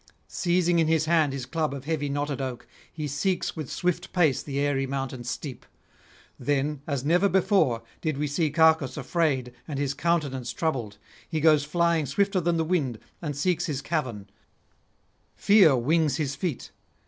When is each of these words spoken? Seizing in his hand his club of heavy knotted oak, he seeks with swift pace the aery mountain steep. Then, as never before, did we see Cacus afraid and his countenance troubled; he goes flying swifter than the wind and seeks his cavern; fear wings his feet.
Seizing 0.27 0.79
in 0.79 0.87
his 0.87 1.05
hand 1.05 1.31
his 1.31 1.45
club 1.45 1.75
of 1.75 1.85
heavy 1.85 2.09
knotted 2.09 2.41
oak, 2.41 2.65
he 2.91 3.07
seeks 3.07 3.55
with 3.55 3.69
swift 3.71 4.11
pace 4.11 4.41
the 4.41 4.57
aery 4.59 4.87
mountain 4.87 5.23
steep. 5.23 5.63
Then, 6.39 6.81
as 6.87 7.05
never 7.05 7.29
before, 7.29 7.83
did 8.01 8.17
we 8.17 8.25
see 8.25 8.49
Cacus 8.49 8.97
afraid 8.97 9.53
and 9.67 9.77
his 9.77 9.93
countenance 9.93 10.53
troubled; 10.53 10.97
he 11.29 11.39
goes 11.39 11.63
flying 11.63 12.07
swifter 12.07 12.41
than 12.41 12.57
the 12.57 12.65
wind 12.65 12.97
and 13.21 13.37
seeks 13.37 13.67
his 13.67 13.83
cavern; 13.83 14.27
fear 15.35 15.75
wings 15.77 16.17
his 16.17 16.33
feet. 16.35 16.71